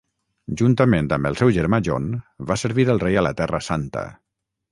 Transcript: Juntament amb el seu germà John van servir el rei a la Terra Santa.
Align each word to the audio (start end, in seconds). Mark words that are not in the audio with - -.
Juntament 0.61 1.09
amb 1.17 1.29
el 1.31 1.37
seu 1.41 1.51
germà 1.57 1.79
John 1.89 2.09
van 2.51 2.61
servir 2.61 2.87
el 2.95 3.03
rei 3.05 3.21
a 3.21 3.25
la 3.29 3.35
Terra 3.43 3.63
Santa. 3.69 4.07